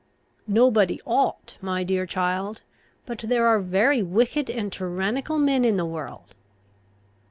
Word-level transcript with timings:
"Nobody 0.47 0.99
ought, 1.05 1.59
my 1.61 1.83
dear 1.83 2.07
child. 2.07 2.63
But 3.05 3.19
there 3.19 3.45
are 3.45 3.59
very 3.59 4.01
wicked 4.01 4.49
and 4.49 4.73
tyrannical 4.73 5.37
men 5.37 5.63
in 5.63 5.77
the 5.77 5.85
world." 5.85 6.33